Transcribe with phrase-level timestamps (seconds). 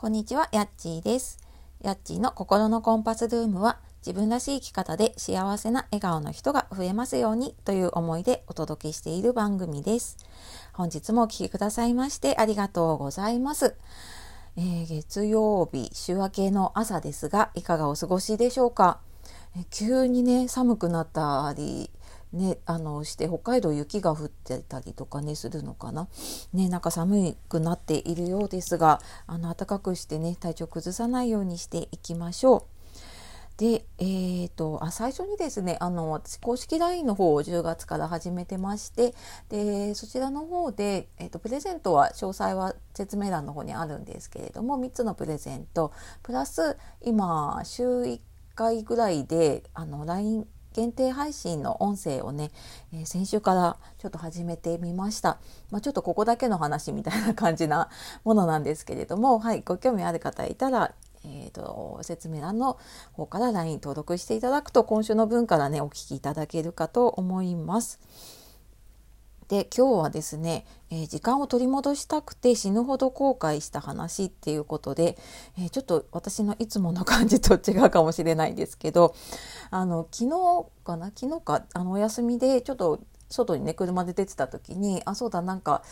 [0.00, 1.38] こんにちは、やっちーです。
[1.82, 10.16] やっちーの心のコンパスルームは自分らしい生き方で幸せな笑顔の人が増えますようにという思いでお届けしている番組です。
[10.72, 13.76] 本日もお聴きくださいましてありがとうございます。
[14.56, 19.00] えー月曜日週明けの朝ですがいかがお過ごしでしょうか？
[19.54, 21.90] え急にね寒くなったり
[22.32, 26.08] ね、あのして北海道雪が降ってたりとかねするのかな、
[26.52, 32.80] ね、なんか寒くなっているようですがあの暖かくしてね体調崩さないようにしていきましょう。
[33.60, 39.14] で、えー、とあ最初にですねあの私公式 LINE の方を10月から始めてまして
[39.50, 48.20] でそちらの方で、えー、とプレゼントは詳細は説明欄の方にあるんですけれども3つのプレゼントプラス今週1
[48.54, 52.50] 回ぐらいであの LINE 限定配信の音声をね、
[52.92, 55.38] えー先週からちょっと始めてみました。
[55.70, 57.88] まあ、ちょっとここだけの話みたいな感じな
[58.24, 60.94] ものなんですけれども、はい、ご興味ある方いたら、
[61.24, 62.78] えー、と説明欄の
[63.12, 68.00] 方から LINE 登録していただくと今週の分からねお聞きいただけるかと思います。
[69.50, 75.18] で今日はですね、えー時間を取り戻したくて死ぬほど後悔した話っていうことで、
[75.58, 79.12] えーちょっと私のいつもの感じと違うかもしれないんですけど
[79.72, 81.06] あの昨日かな？
[81.06, 81.64] 昨日か？
[81.74, 85.82] あのお休みでちょっと外にね車で出てた時にあそうだなんか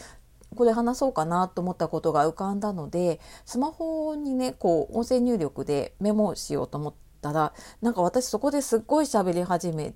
[0.55, 9.95] これ話そうかなと思ったことが浮かんだのでスマホにねこう音声入力でメモしようと思ったらなんか私そこですっごい喋り始め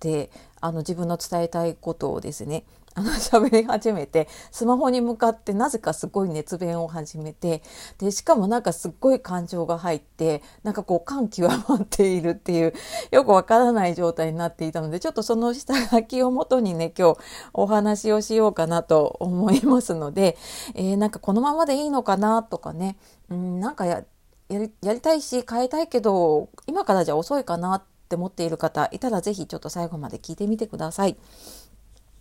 [0.00, 2.64] てあの自分の伝えたいことをですね
[2.96, 7.62] あの喋り始めてスマホに向かってなぜかすごい熱弁を始めて
[7.98, 12.72] でしかもなんかすっごい感情が入ってなんかこう感極まっているっていう
[13.10, 17.18] よくわからない状態になっていたのでちょっとその下書きをもとにね今日
[17.52, 20.36] お話をしようかなと思いますので、
[20.74, 22.96] えーなんかこのままでいいのかなとかね、
[23.28, 24.04] うん、なんかや
[24.48, 31.16] りやりたいし変えたいけど今からじゃ遅いかなって思っている方いたらぜひちょっと最後まで聞いてみてください。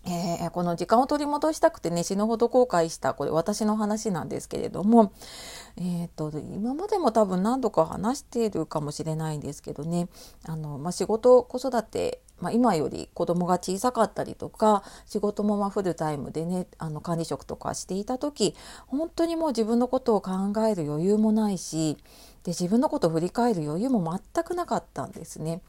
[0.06, 5.14] えーこの時間を取り戻したくてね死ぬほど後悔したこれ私の話なんですけれども、
[5.78, 10.08] えー、と今までも多分何度か話しているかもしれないんですけどね
[10.46, 18.56] あの、まあ、仕事子育て、まあ、今より子供が小さかったりとか仕事もまフルタイムでねあの管理職とかしていた時
[18.88, 20.32] 本当にもう自分のことを考
[20.68, 21.98] える余裕もないし
[22.44, 25.62] で自分のことを振り返る余裕も全くなかったんですね。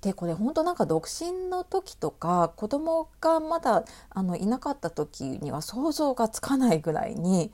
[0.00, 7.50] でこれ本当なんか独身の時とか子供がまだあのいなかった時には想像がつかないぐらいに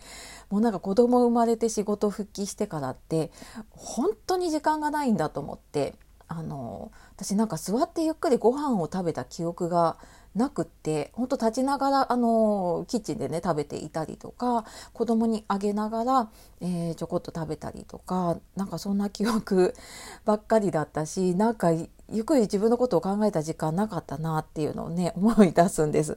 [0.50, 3.30] もうなんか子供生まれて仕事復帰してからって
[3.70, 5.94] 本当に時間がないんだと思って
[6.28, 9.96] あの私なんか座ってゆっくりご飯を食べた記憶が
[10.34, 16.30] なくって本当立ちながらあのキッチンでね食べていたりとか子供にあげながら、
[16.60, 19.74] えーちょこっと食べたりとかなんかそんな記憶
[20.24, 21.88] ばっかりだったしなんかゆ
[22.20, 26.16] っくり自分のことを考えた時間なかったなっていうのをね 思い出すんです。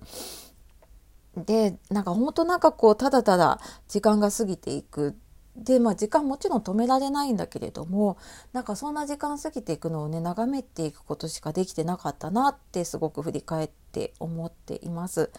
[1.35, 5.16] でなんか本当なんかこうただただ時間が過ぎていく
[5.57, 8.18] でまあ時間もちろん止められないんだけれども
[8.53, 15.31] なんかそんな時間過ぎていくのをね眺めていくことしかできてなかったなってすごく振り返って思っています。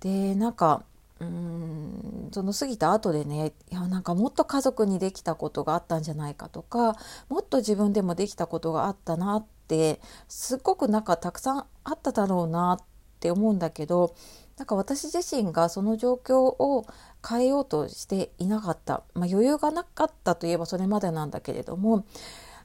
[0.00, 0.84] でなんか
[1.20, 6.96] うんその過ぎた後でねいやなんかもっと家族にできたことがあったんじゃないかとか
[7.28, 12.84] もっと自分でもできたことがあったなってすっごくなんかたくさんあっただろうなっ
[13.20, 14.14] て思うんだけど
[14.56, 16.86] なんか私自身がその状況を
[17.26, 22.04] 変えようとしていなかった、まあ、余裕がなかったといえばそれまでなんだけれども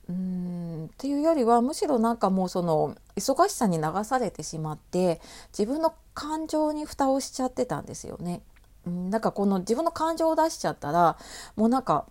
[0.09, 5.21] うーんっていうよりはむしろなんかもうその忙しさに流されてしまって
[5.57, 8.41] 自分の感情に蓋をしちゃってたんですよね。
[8.85, 11.17] うんなんかこの自分の感情を出しちゃったら
[11.55, 12.05] もうなんか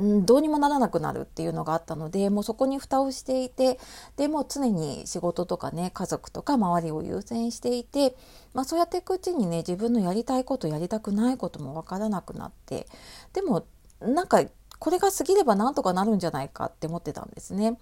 [0.00, 3.78] どうにもならなくなるっていうのがあったのでもうそこに蓋をしていて
[4.16, 8.14] でもう常に仕事とかね家族とか周りを優先していて、
[8.54, 12.86] まあ、そうやっていくうちにね自分のやりたいことやりたくないことも分からなくなって
[13.32, 13.66] でも
[14.00, 14.42] なんか
[14.78, 17.78] これが過ぎればなんとかなるんじゃないかって思ってたんですね。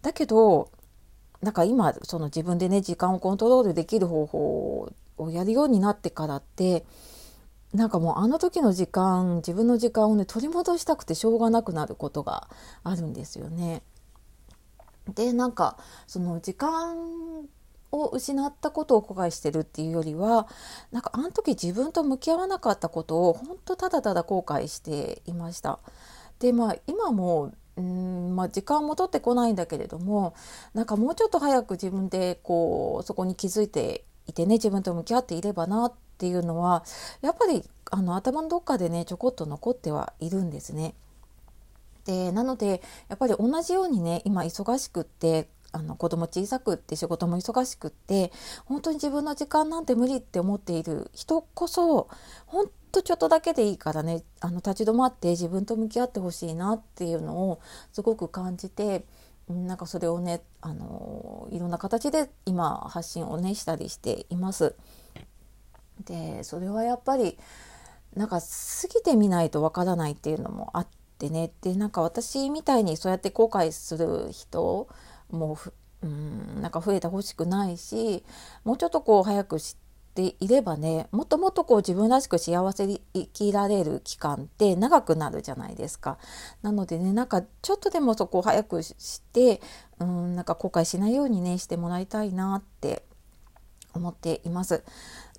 [0.00, 0.70] だけど
[1.42, 6.84] なんか今その自分でね時間をコントロールできる方法をやるようになってからって
[7.74, 12.48] なんかもうあの時の時間自分の時間をね取り戻したくてしょうがなくなることが
[12.84, 13.82] あるんですよね。
[15.12, 15.76] でなんか
[16.06, 16.96] その時間
[17.90, 20.46] を失ったことを後悔してるっていうよりは
[20.92, 25.80] なんかあの時自分と向き合わなかったことを本当ただただ後悔していました。
[26.38, 30.34] でまあ今もうんまあ、時間も取ってこないんだけれども
[30.74, 36.84] なんかもうちょっと早く自分でこうそこに気づいていてね自分と向き合っていればなっっていうのは
[37.22, 40.94] やっぱりあの頭のどっかでねちょこっと残ってはいるんですね。
[42.06, 48.30] でなのでやっぱり同じようにね今忙しくってあの子供小さくって仕事も忙しくって
[48.64, 52.08] 本当に自分の時間なんて無理って思っている人こそ
[52.46, 57.60] 本当ちょっとだけでいいからねあの立ち止まって自分と向き合ってほしいなっていうのを
[57.92, 59.04] すごく感じて
[59.48, 64.76] なんかそれをねあのいろんな形で今発信をねしたりしています。
[66.00, 67.38] でそれはやっぱり
[68.16, 68.44] なんか過
[68.88, 70.86] ぎてみないとわからないっていうのもあっ
[71.18, 74.88] てねでなんか私みたいにそうやって後悔する人
[75.30, 75.58] も
[76.02, 78.24] うんなんか増えてほしくないし
[78.64, 79.74] もうちょっとこう早く知っ
[80.14, 86.18] ていればねもっともっとこう自分らしく幸せに生きられる期間って長くなるじゃないですか。
[86.62, 89.60] なのでねなんかちょっとでもそこを早くして
[89.98, 93.02] うんなんか後悔しないようにねしてもらいたいなって
[93.94, 94.84] 思っています。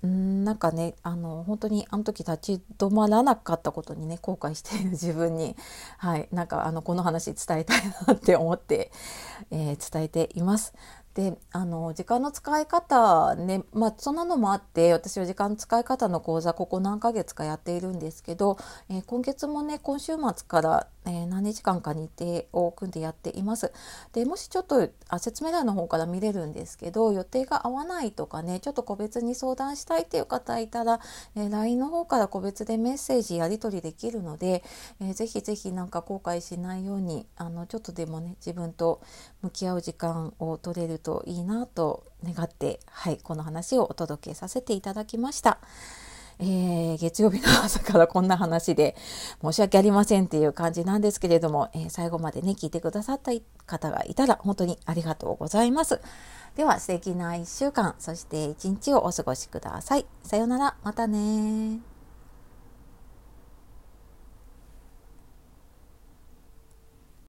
[0.04, 5.56] んなんかねあの本当にあの時立ち止まらなかったことにね後悔している 自分に、
[5.98, 8.90] はい、なんかあのこの話伝えたいなって思って、
[9.50, 10.74] えー、伝えています。
[11.14, 18.58] であの時間の使い方ねまあそんなのもあって私は時間使い方の講座ここ何ヶ月かやっているんですけど、
[18.90, 23.72] えー、今月もね今週末から、えー、何日間か日程を組んでやっています。
[24.12, 31.00] でもしちょっとあ説明欄の方から見れるんですけど予定が合わないとかねちょっと個別に相談したいっていう方いたら、
[31.36, 34.64] えー、LINE の方から個別でメッセージやり取りできるので、
[35.00, 39.00] えー、ぜひぜひなんか後悔しないようにあのちょっとでもね自分と
[39.42, 45.58] 向き合う時間を取れるといいなと願って、はい、この話をお届けさせていただきました。
[46.38, 48.94] えー、月曜日の朝からこんな話で
[49.42, 53.32] 申し訳ありませんっていう感じなんですけれども、えー、最後までね聞いてくださった
[53.66, 56.00] 方がいたら本当にありがとうございます。
[56.56, 60.06] では素敵な1週間そして1日をお過ごしください。
[60.22, 61.95] さようならまたね